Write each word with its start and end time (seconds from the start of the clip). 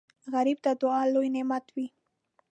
غریب 0.33 0.57
ته 0.65 0.71
دعا 0.81 1.01
لوی 1.13 1.29
نعمت 1.35 1.65
وي 1.75 1.87